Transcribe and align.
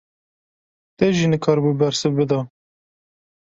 Te 0.97 1.07
jî 1.15 1.25
nikaribû 1.33 1.71
bersiv 1.79 2.11
bida! 2.17 2.39